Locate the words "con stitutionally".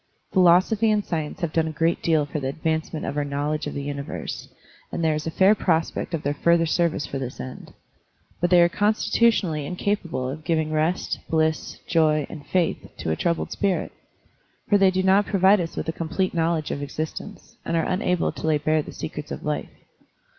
8.67-9.63